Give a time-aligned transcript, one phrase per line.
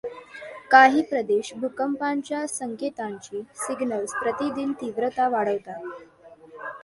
[0.71, 5.79] काही प्रदेश भूकंपाच्या संकेतांची सिग्नल्स प्रतिदिन तीव्रता वाढवतात.